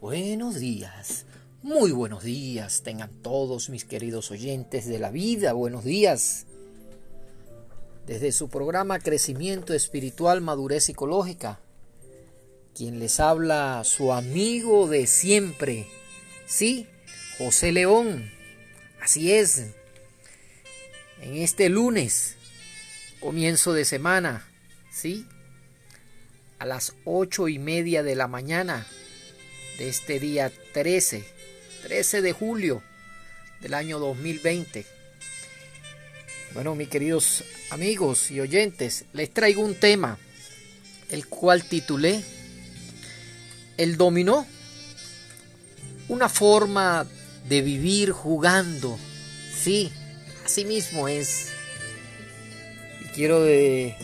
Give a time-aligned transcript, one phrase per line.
[0.00, 1.26] Buenos días,
[1.62, 6.46] muy buenos días, tengan todos mis queridos oyentes de la vida, buenos días.
[8.06, 11.60] Desde su programa Crecimiento Espiritual, Madurez Psicológica,
[12.74, 15.86] quien les habla su amigo de siempre,
[16.46, 16.86] sí,
[17.36, 18.30] José León,
[19.02, 19.66] así es,
[21.20, 22.36] en este lunes,
[23.20, 24.48] comienzo de semana,
[24.90, 25.26] sí,
[26.58, 28.86] a las ocho y media de la mañana
[29.80, 31.24] de este día 13,
[31.84, 32.82] 13 de julio
[33.62, 34.84] del año 2020.
[36.52, 40.18] Bueno, mis queridos amigos y oyentes, les traigo un tema,
[41.08, 42.22] el cual titulé
[43.78, 44.46] El dominó,
[46.08, 47.06] una forma
[47.48, 48.98] de vivir jugando.
[49.62, 49.90] Sí,
[50.44, 51.52] así mismo es.
[53.00, 53.96] Y quiero de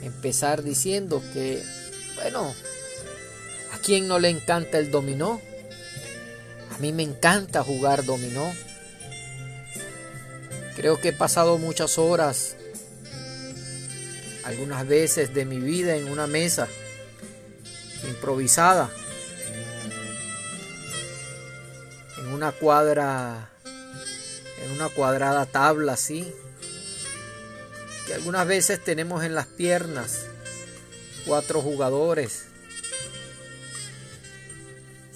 [0.00, 1.60] empezar diciendo que,
[2.14, 2.54] bueno,
[3.78, 5.40] quién no le encanta el dominó?
[6.74, 8.52] A mí me encanta jugar dominó.
[10.76, 12.56] Creo que he pasado muchas horas,
[14.44, 16.66] algunas veces de mi vida en una mesa
[18.08, 18.90] improvisada,
[22.18, 23.50] en una cuadra,
[24.64, 26.32] en una cuadrada tabla así,
[28.06, 30.26] que algunas veces tenemos en las piernas
[31.26, 32.51] cuatro jugadores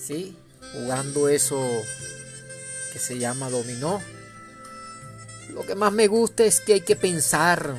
[0.06, 0.36] ¿sí?
[0.72, 1.60] Jugando eso
[2.92, 4.00] que se llama dominó.
[5.52, 7.74] Lo que más me gusta es que hay que pensar,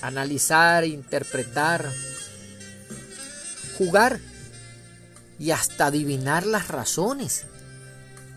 [0.00, 1.90] analizar, interpretar,
[3.76, 4.20] jugar
[5.38, 7.46] y hasta adivinar las razones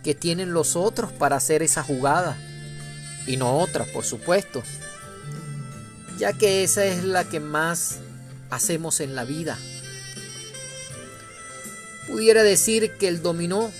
[0.03, 2.37] que tienen los otros para hacer esa jugada
[3.25, 4.63] y no otras, por supuesto,
[6.17, 7.99] ya que esa es la que más
[8.49, 9.58] hacemos en la vida
[12.07, 13.71] Pudiera decir que el dominó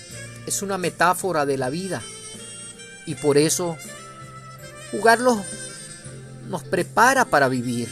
[0.46, 2.02] es una metáfora de la vida
[3.06, 3.76] y por eso
[4.90, 5.42] jugarlo
[6.48, 7.88] nos prepara para vivir.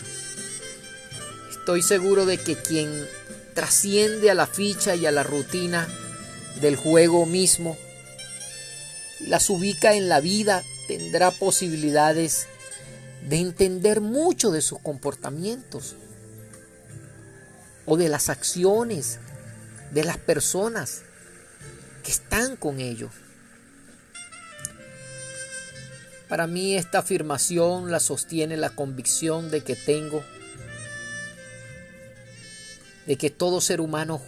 [1.51, 3.07] Estoy seguro de que quien
[3.55, 5.87] trasciende a la ficha y a la rutina
[6.61, 7.77] del juego mismo,
[9.21, 12.47] las ubica en la vida, tendrá posibilidades
[13.29, 15.95] de entender mucho de sus comportamientos
[17.87, 19.19] o de las acciones
[19.93, 21.03] de las personas
[22.03, 23.13] que están con ellos.
[26.29, 30.25] Para mí esta afirmación la sostiene la convicción de que tengo
[33.07, 34.23] de que todo ser humano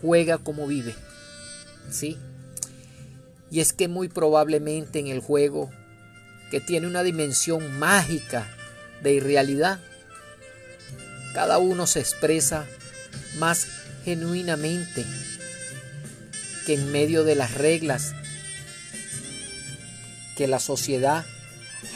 [0.00, 0.94] juega como vive.
[1.90, 2.18] ¿Sí?
[3.50, 5.70] Y es que muy probablemente en el juego
[6.50, 8.46] que tiene una dimensión mágica
[9.02, 9.80] de irrealidad,
[11.34, 12.66] cada uno se expresa
[13.38, 13.66] más
[14.04, 15.04] genuinamente
[16.66, 18.14] que en medio de las reglas
[20.36, 21.24] que la sociedad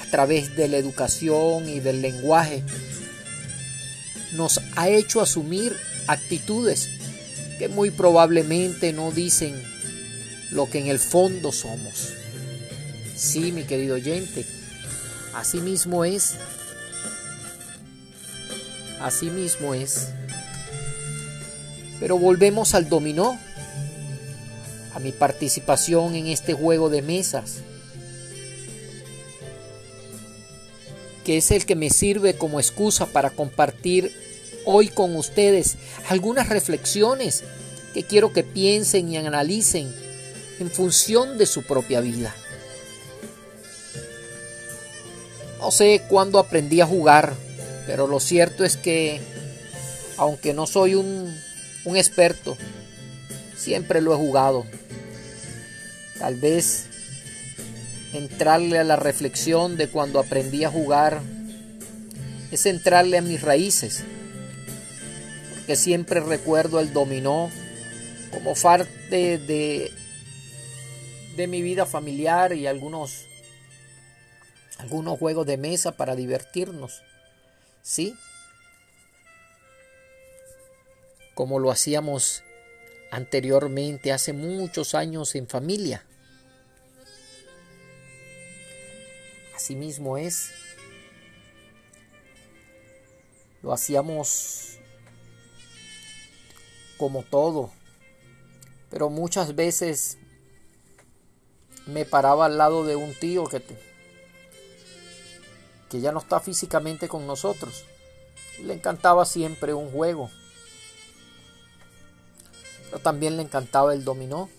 [0.03, 2.63] a través de la educación y del lenguaje
[4.33, 5.77] nos ha hecho asumir
[6.07, 6.89] actitudes
[7.59, 9.55] que muy probablemente no dicen
[10.51, 12.13] lo que en el fondo somos.
[13.17, 14.45] Sí, mi querido oyente,
[15.35, 16.35] así mismo es.
[19.01, 20.09] Así mismo es.
[22.03, 23.39] Pero volvemos al dominó,
[24.93, 27.59] a mi participación en este juego de mesas,
[31.25, 34.13] que es el que me sirve como excusa para compartir
[34.65, 35.77] hoy con ustedes
[36.09, 37.45] algunas reflexiones
[37.95, 39.95] que quiero que piensen y analicen
[40.59, 42.35] en función de su propia vida.
[45.61, 47.35] No sé cuándo aprendí a jugar,
[47.87, 49.21] pero lo cierto es que,
[50.17, 51.33] aunque no soy un
[51.85, 52.57] un experto.
[53.57, 54.65] Siempre lo he jugado.
[56.19, 56.87] Tal vez
[58.13, 61.23] entrarle a la reflexión de cuando aprendí a jugar
[62.51, 64.05] es entrarle a mis raíces.
[65.55, 67.51] Porque siempre recuerdo el dominó
[68.31, 69.93] como parte de,
[71.37, 73.27] de mi vida familiar y algunos,
[74.79, 77.03] algunos juegos de mesa para divertirnos.
[77.83, 78.15] ¿Sí?
[81.35, 82.43] Como lo hacíamos
[83.11, 86.05] anteriormente, hace muchos años en familia.
[89.55, 90.51] Asimismo es,
[93.63, 94.79] lo hacíamos
[96.97, 97.71] como todo,
[98.91, 100.19] pero muchas veces
[101.87, 103.63] me paraba al lado de un tío que,
[105.91, 107.85] que ya no está físicamente con nosotros.
[108.61, 110.31] Le encantaba siempre un juego
[112.93, 114.51] pero también le encantaba el dominó.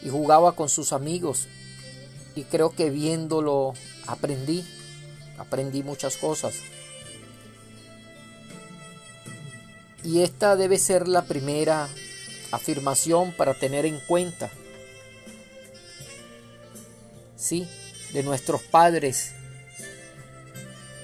[0.00, 1.48] Y jugaba con sus amigos.
[2.36, 3.74] Y creo que viéndolo
[4.06, 4.64] aprendí.
[5.38, 6.54] Aprendí muchas cosas.
[10.04, 11.88] Y esta debe ser la primera
[12.52, 14.50] afirmación para tener en cuenta.
[17.34, 17.66] Sí,
[18.12, 19.32] de nuestros padres.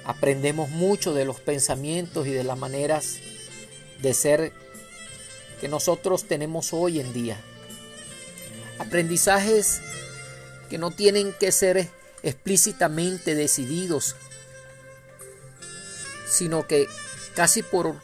[0.04, 3.18] Aprendemos mucho de los pensamientos y de las maneras
[3.98, 4.52] de ser
[5.60, 7.40] que nosotros tenemos hoy en día.
[8.78, 9.80] Aprendizajes
[10.70, 11.88] que no tienen que ser
[12.22, 14.16] explícitamente decididos,
[16.30, 16.86] sino que
[17.34, 17.96] casi por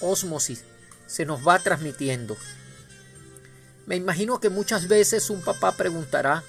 [0.00, 0.64] osmosis
[1.06, 2.36] se nos va transmitiendo.
[3.86, 6.42] Me imagino que muchas veces un papá preguntará,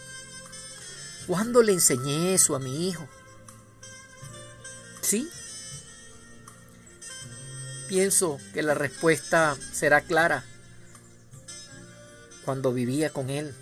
[1.28, 3.08] ¿cuándo le enseñé eso a mi hijo?
[5.02, 5.30] ¿Sí?
[7.88, 10.44] Pienso que la respuesta será clara
[12.44, 13.54] cuando vivía con él,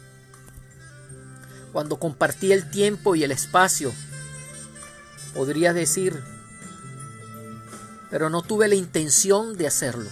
[1.73, 3.91] cuando compartía el tiempo y el espacio.
[5.33, 6.23] Podría decir,
[8.09, 10.09] pero no tuve la intención de hacerlo.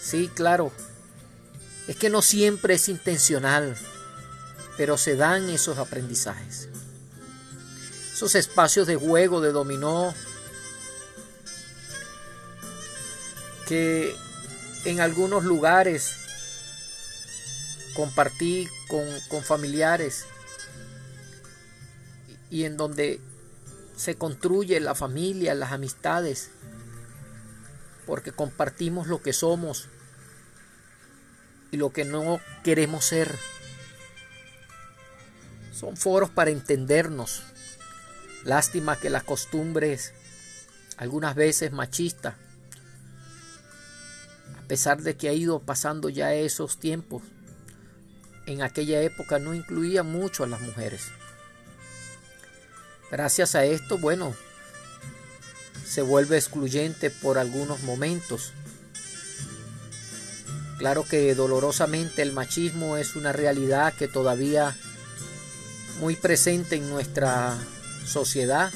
[0.00, 0.72] Sí, claro,
[1.86, 3.76] es que no siempre es intencional,
[4.76, 6.68] pero se dan esos aprendizajes
[8.16, 10.14] esos espacios de juego, de dominó,
[13.68, 14.16] que
[14.86, 16.16] en algunos lugares
[17.94, 20.24] compartí con, con familiares
[22.48, 23.20] y en donde
[23.96, 26.48] se construye la familia, las amistades,
[28.06, 29.90] porque compartimos lo que somos
[31.70, 33.38] y lo que no queremos ser.
[35.74, 37.42] Son foros para entendernos,
[38.46, 40.12] Lástima que las costumbres,
[40.96, 42.34] algunas veces machistas,
[44.56, 47.24] a pesar de que ha ido pasando ya esos tiempos,
[48.46, 51.08] en aquella época no incluía mucho a las mujeres.
[53.10, 54.32] Gracias a esto, bueno,
[55.84, 58.52] se vuelve excluyente por algunos momentos.
[60.78, 64.76] Claro que dolorosamente el machismo es una realidad que todavía
[65.98, 67.58] muy presente en nuestra
[68.06, 68.72] sociedad.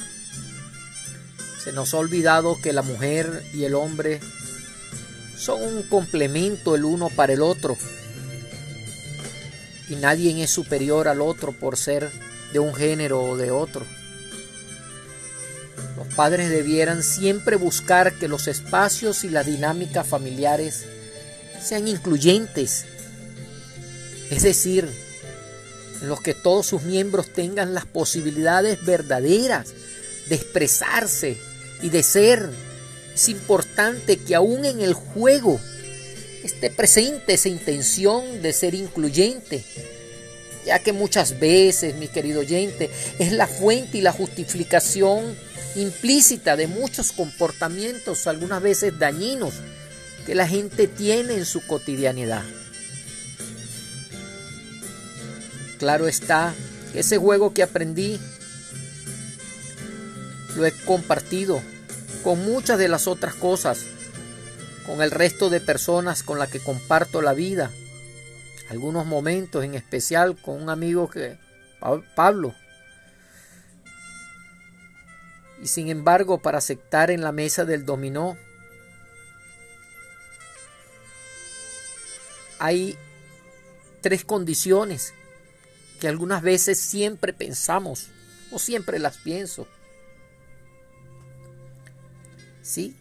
[1.62, 4.20] Se nos ha olvidado que la mujer y el hombre
[5.36, 7.76] son un complemento el uno para el otro.
[9.88, 12.10] Y nadie es superior al otro por ser
[12.52, 13.84] de un género o de otro.
[15.96, 20.84] Los padres debieran siempre buscar que los espacios y las dinámicas familiares
[21.62, 22.84] sean incluyentes.
[24.30, 24.88] Es decir,
[26.00, 29.68] en los que todos sus miembros tengan las posibilidades verdaderas
[30.28, 31.36] de expresarse
[31.82, 32.50] y de ser.
[33.14, 35.60] Es importante que aún en el juego
[36.44, 39.62] esté presente esa intención de ser incluyente,
[40.64, 45.36] ya que muchas veces, mi querido oyente, es la fuente y la justificación
[45.74, 49.54] implícita de muchos comportamientos, algunas veces dañinos,
[50.26, 52.44] que la gente tiene en su cotidianidad.
[55.80, 56.54] Claro está,
[56.92, 58.20] ese juego que aprendí
[60.54, 61.62] lo he compartido
[62.22, 63.86] con muchas de las otras cosas,
[64.84, 67.70] con el resto de personas con las que comparto la vida,
[68.68, 71.38] algunos momentos en especial con un amigo que
[72.14, 72.54] Pablo.
[75.62, 78.36] Y sin embargo, para aceptar en la mesa del dominó,
[82.58, 82.98] hay
[84.02, 85.14] tres condiciones
[86.00, 88.08] que algunas veces siempre pensamos
[88.50, 89.68] o siempre las pienso.
[92.62, 92.96] ¿Sí?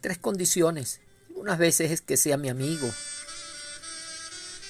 [0.00, 1.00] Tres condiciones.
[1.28, 2.88] Algunas veces es que sea mi amigo.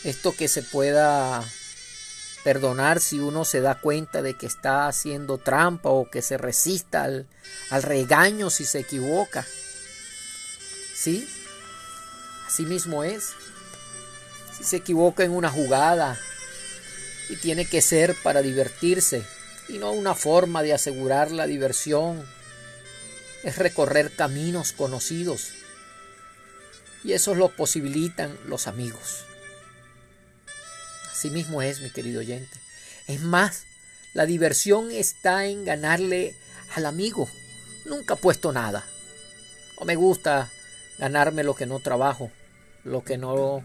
[0.05, 1.45] Esto que se pueda
[2.45, 7.05] perdonar si uno se da cuenta de que está haciendo trampa o que se resista
[7.05, 7.27] al,
[7.71, 9.47] al regaño si se equivoca.
[10.95, 11.29] ¿Sí?
[12.47, 13.33] Así mismo es.
[14.57, 16.19] Si se equivoca en una jugada,
[17.29, 19.25] y tiene que ser para divertirse
[19.69, 22.25] y no una forma de asegurar la diversión.
[23.45, 25.53] Es recorrer caminos conocidos
[27.05, 29.25] y eso lo posibilitan los amigos.
[31.11, 32.59] Así mismo es, mi querido oyente.
[33.07, 33.65] Es más,
[34.15, 36.35] la diversión está en ganarle
[36.75, 37.29] al amigo.
[37.85, 38.85] Nunca puesto nada.
[39.79, 40.51] No me gusta
[40.99, 42.31] ganarme lo que no trabajo,
[42.85, 43.63] lo que no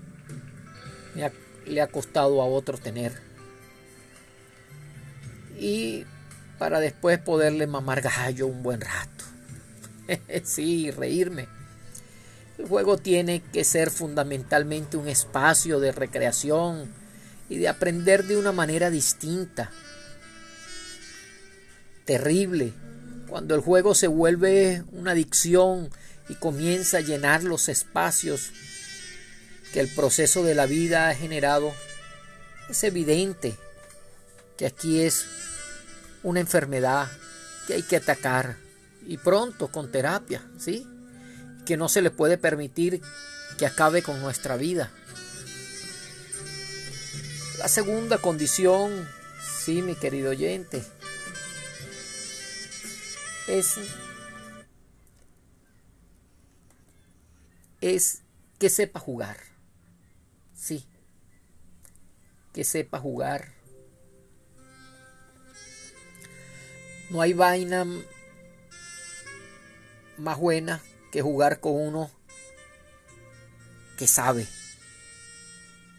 [1.65, 3.32] le ha costado a otro tener
[5.63, 6.05] y
[6.59, 9.23] para después poderle mamar gallo un buen rato.
[10.43, 11.47] sí, reírme.
[12.57, 16.91] El juego tiene que ser fundamentalmente un espacio de recreación
[17.47, 19.71] y de aprender de una manera distinta.
[22.03, 22.73] Terrible
[23.29, 25.89] cuando el juego se vuelve una adicción
[26.27, 28.51] y comienza a llenar los espacios
[29.71, 31.73] que el proceso de la vida ha generado,
[32.69, 33.55] es evidente
[34.57, 35.25] que aquí es
[36.23, 37.09] una enfermedad
[37.67, 38.57] que hay que atacar
[39.05, 40.87] y pronto con terapia, ¿sí?
[41.65, 43.01] Que no se le puede permitir
[43.57, 44.91] que acabe con nuestra vida.
[47.59, 49.07] La segunda condición,
[49.41, 50.83] sí, mi querido oyente,
[53.47, 53.77] es
[57.81, 58.21] es
[58.59, 59.37] que sepa jugar.
[60.55, 60.85] Sí.
[62.53, 63.51] Que sepa jugar
[67.13, 67.85] No hay vaina
[70.17, 72.09] más buena que jugar con uno
[73.99, 74.47] que sabe.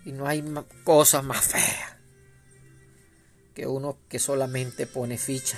[0.05, 0.43] Y no hay
[0.83, 1.95] cosas más feas
[3.55, 5.57] que uno que solamente pone ficha.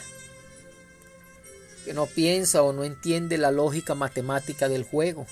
[1.87, 5.27] Que no piensa o no entiende la lógica matemática del juego.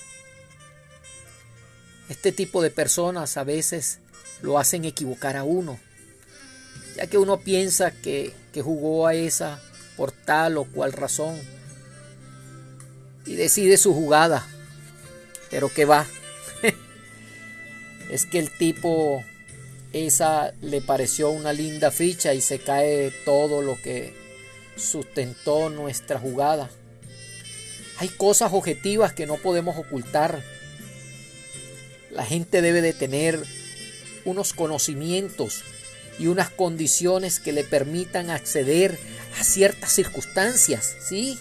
[2.09, 3.99] Este tipo de personas a veces
[4.41, 5.79] lo hacen equivocar a uno,
[6.95, 9.61] ya que uno piensa que, que jugó a esa
[9.97, 11.39] por tal o cual razón
[13.25, 14.45] y decide su jugada.
[15.49, 16.05] Pero que va.
[18.09, 19.23] es que el tipo
[19.93, 24.13] esa le pareció una linda ficha y se cae todo lo que
[24.75, 26.69] sustentó nuestra jugada.
[27.97, 30.43] Hay cosas objetivas que no podemos ocultar.
[32.11, 33.41] La gente debe de tener
[34.25, 35.63] unos conocimientos
[36.19, 38.97] y unas condiciones que le permitan acceder
[39.39, 41.39] a ciertas circunstancias, ¿sí?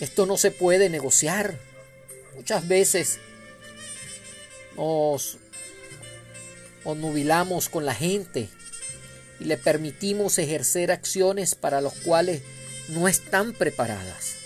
[0.00, 1.58] Esto no se puede negociar.
[2.34, 3.18] Muchas veces
[4.76, 5.36] nos,
[6.84, 8.48] nubilamos con la gente
[9.38, 12.42] y le permitimos ejercer acciones para las cuales
[12.88, 14.36] no están preparadas.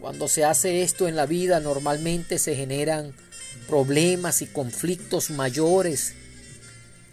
[0.00, 3.14] Cuando se hace esto en la vida normalmente se generan
[3.68, 6.14] problemas y conflictos mayores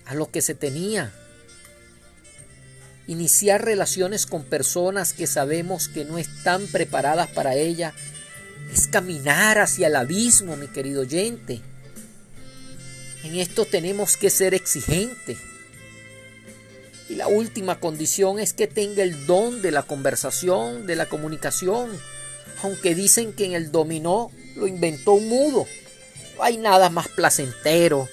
[0.06, 1.14] a lo que se tenía.
[3.08, 7.94] Iniciar relaciones con personas que sabemos que no están preparadas para ella
[8.74, 11.62] es caminar hacia el abismo, mi querido oyente.
[13.24, 15.38] En esto tenemos que ser exigentes.
[17.10, 21.92] Y la última condición es que tenga el don de la conversación, de la comunicación.
[22.64, 25.68] Aunque dicen que en el dominó lo inventó un mudo.
[26.36, 28.10] No hay nada más placentero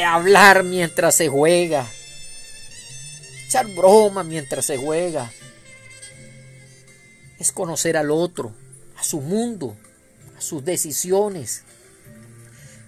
[0.00, 1.86] hablar mientras se juega.
[3.46, 5.30] Echar broma mientras se juega.
[7.38, 8.54] Es conocer al otro,
[8.96, 9.76] a su mundo,
[10.38, 11.62] a sus decisiones.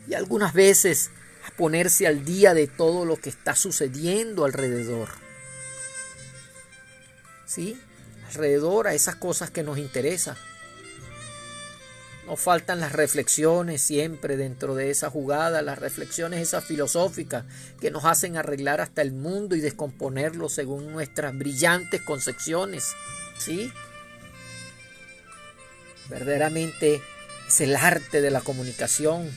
[0.09, 1.11] Y algunas veces
[1.47, 5.09] a ponerse al día de todo lo que está sucediendo alrededor.
[7.47, 7.79] ¿Sí?
[8.29, 10.37] Alrededor a esas cosas que nos interesan.
[12.27, 17.45] No faltan las reflexiones siempre dentro de esa jugada, las reflexiones esas filosóficas
[17.81, 22.95] que nos hacen arreglar hasta el mundo y descomponerlo según nuestras brillantes concepciones.
[23.39, 23.71] ¿Sí?
[26.09, 27.03] Verdaderamente
[27.47, 29.31] es el arte de la comunicación.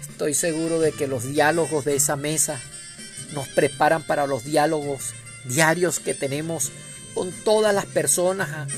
[0.00, 2.58] Estoy seguro de que los diálogos de esa mesa
[3.34, 5.12] nos preparan para los diálogos
[5.44, 6.70] diarios que tenemos
[7.14, 8.68] con todas las personas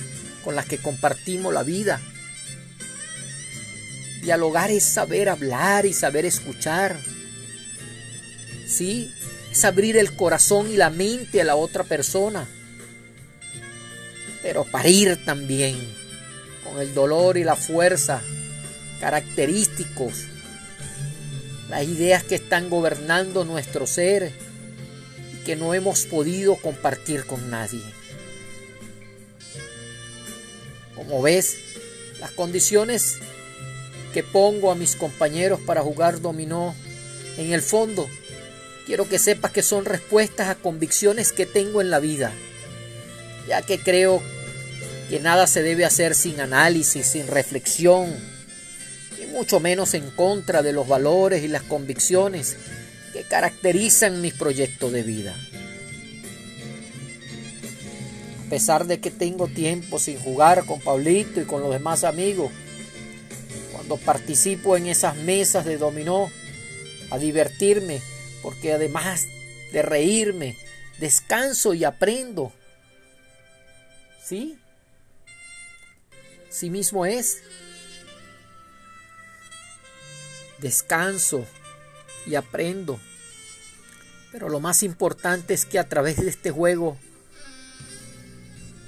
[0.42, 2.00] con las que compartimos la vida
[4.24, 6.98] Dialogar es saber hablar y saber escuchar.
[8.66, 9.12] Sí,
[9.52, 12.48] es abrir el corazón y la mente a la otra persona.
[14.42, 15.76] Pero parir también
[16.64, 18.22] con el dolor y la fuerza
[18.98, 20.24] característicos,
[21.68, 24.32] las ideas que están gobernando nuestro ser
[25.34, 27.82] y que no hemos podido compartir con nadie.
[30.94, 31.58] Como ves,
[32.20, 33.18] las condiciones
[34.14, 36.76] que pongo a mis compañeros para jugar dominó,
[37.36, 38.08] en el fondo,
[38.86, 42.32] quiero que sepas que son respuestas a convicciones que tengo en la vida,
[43.48, 44.22] ya que creo
[45.10, 48.14] que nada se debe hacer sin análisis, sin reflexión,
[49.20, 52.56] y mucho menos en contra de los valores y las convicciones
[53.12, 55.34] que caracterizan mis proyectos de vida.
[58.46, 62.52] A pesar de que tengo tiempo sin jugar con Pablito y con los demás amigos,
[63.86, 66.30] cuando participo en esas mesas de dominó,
[67.10, 68.00] a divertirme,
[68.42, 69.26] porque además
[69.72, 70.56] de reírme,
[70.98, 72.52] descanso y aprendo
[74.24, 74.58] ¿Sí?
[76.48, 77.42] Sí mismo es.
[80.60, 81.46] Descanso
[82.24, 82.98] y aprendo.
[84.32, 86.96] Pero lo más importante es que a través de este juego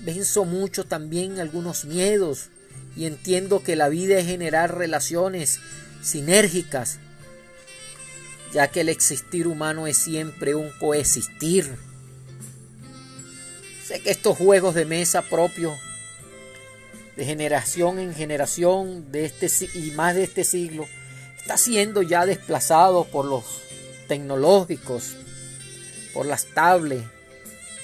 [0.01, 2.49] venzo mucho también algunos miedos
[2.97, 5.61] y entiendo que la vida es generar relaciones
[6.03, 6.99] sinérgicas,
[8.53, 11.77] ya que el existir humano es siempre un coexistir.
[13.87, 15.79] Sé que estos juegos de mesa propios
[17.17, 20.87] de generación en generación de este y más de este siglo
[21.37, 23.45] está siendo ya desplazado por los
[24.09, 25.17] tecnológicos,
[26.13, 27.05] por las tablets,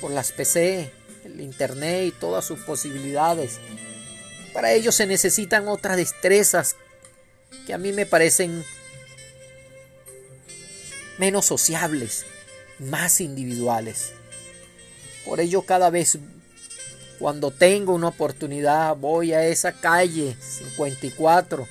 [0.00, 0.90] por las PC,
[1.24, 3.60] el internet y todas sus posibilidades.
[4.52, 6.76] Para ello se necesitan otras destrezas
[7.66, 8.64] que a mí me parecen
[11.18, 12.26] menos sociables,
[12.78, 14.12] más individuales.
[15.24, 16.18] Por ello cada vez
[17.18, 21.68] cuando tengo una oportunidad voy a esa calle 54,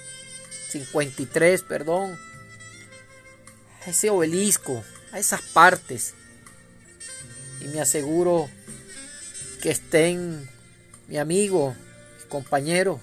[0.70, 2.18] 53, perdón,
[3.86, 6.14] a ese obelisco, a esas partes.
[7.60, 8.50] Y me aseguro
[9.62, 10.50] que estén
[11.10, 11.91] mi amigo, mi
[12.32, 13.00] compañero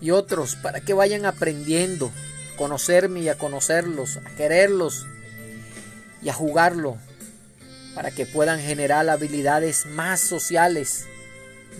[0.00, 2.12] y otros para que vayan aprendiendo
[2.52, 5.06] a conocerme y a conocerlos, a quererlos
[6.20, 6.98] y a jugarlo
[7.94, 11.06] para que puedan generar habilidades más sociales,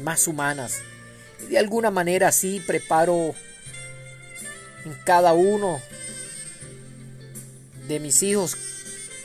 [0.02, 0.80] más humanas.
[1.50, 3.34] De alguna manera así preparo
[4.84, 5.80] en cada uno
[7.88, 8.56] de mis hijos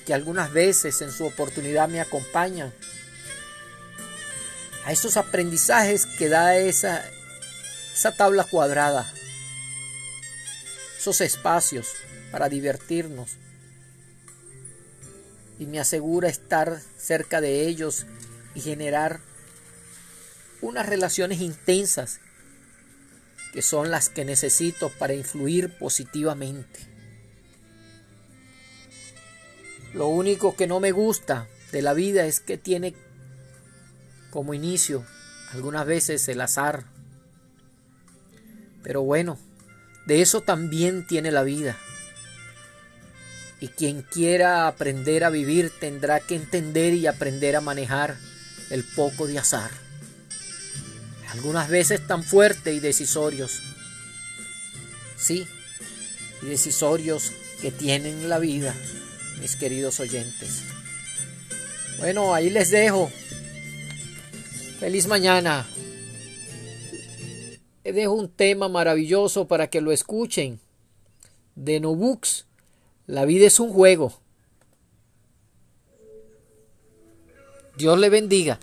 [0.05, 2.73] que algunas veces en su oportunidad me acompañan
[4.85, 7.03] a esos aprendizajes que da esa,
[7.93, 9.11] esa tabla cuadrada,
[10.97, 11.93] esos espacios
[12.31, 13.37] para divertirnos,
[15.59, 18.05] y me asegura estar cerca de ellos
[18.55, 19.19] y generar
[20.61, 22.19] unas relaciones intensas
[23.53, 26.79] que son las que necesito para influir positivamente.
[29.93, 32.93] Lo único que no me gusta de la vida es que tiene
[34.29, 35.05] como inicio
[35.53, 36.85] algunas veces el azar.
[38.83, 39.37] Pero bueno,
[40.05, 41.77] de eso también tiene la vida.
[43.59, 48.17] Y quien quiera aprender a vivir tendrá que entender y aprender a manejar
[48.69, 49.71] el poco de azar.
[51.31, 53.61] Algunas veces tan fuerte y decisorios.
[55.17, 55.47] Sí,
[56.41, 58.73] y decisorios que tienen la vida,
[59.41, 60.63] mis queridos oyentes.
[61.97, 63.11] Bueno, ahí les dejo.
[64.79, 65.67] Feliz mañana.
[67.83, 70.59] Dejo un tema maravilloso para que lo escuchen.
[71.55, 72.45] De No Books
[73.09, 74.13] la vida es un juego.
[77.75, 78.59] Dios le bendiga.